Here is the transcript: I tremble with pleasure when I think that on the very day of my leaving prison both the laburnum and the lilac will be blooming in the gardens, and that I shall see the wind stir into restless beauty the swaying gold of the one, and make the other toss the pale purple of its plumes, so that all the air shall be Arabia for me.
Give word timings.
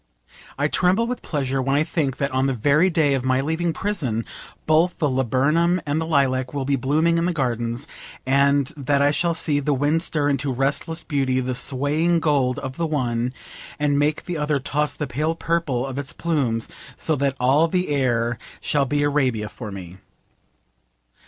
I 0.57 0.67
tremble 0.67 1.05
with 1.05 1.21
pleasure 1.21 1.61
when 1.61 1.75
I 1.75 1.83
think 1.83 2.17
that 2.17 2.31
on 2.31 2.47
the 2.47 2.55
very 2.55 2.89
day 2.89 3.13
of 3.13 3.23
my 3.23 3.39
leaving 3.39 3.71
prison 3.71 4.25
both 4.65 4.97
the 4.97 5.07
laburnum 5.07 5.79
and 5.85 6.01
the 6.01 6.07
lilac 6.07 6.55
will 6.55 6.65
be 6.65 6.75
blooming 6.75 7.19
in 7.19 7.25
the 7.25 7.33
gardens, 7.33 7.87
and 8.25 8.73
that 8.75 9.03
I 9.03 9.11
shall 9.11 9.35
see 9.35 9.59
the 9.59 9.75
wind 9.75 10.01
stir 10.01 10.27
into 10.27 10.51
restless 10.51 11.03
beauty 11.03 11.39
the 11.39 11.53
swaying 11.53 12.19
gold 12.19 12.57
of 12.57 12.77
the 12.77 12.87
one, 12.87 13.31
and 13.77 13.99
make 13.99 14.25
the 14.25 14.39
other 14.39 14.57
toss 14.59 14.95
the 14.95 15.05
pale 15.05 15.35
purple 15.35 15.85
of 15.85 15.99
its 15.99 16.13
plumes, 16.13 16.67
so 16.97 17.15
that 17.17 17.37
all 17.39 17.67
the 17.67 17.89
air 17.89 18.39
shall 18.59 18.85
be 18.85 19.03
Arabia 19.03 19.49
for 19.49 19.71
me. 19.71 19.97